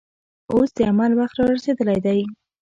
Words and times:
اوس 0.51 0.69
د 0.77 0.79
عمل 0.89 1.11
وخت 1.19 1.35
رارسېدلی 1.47 1.99
دی. 2.05 2.21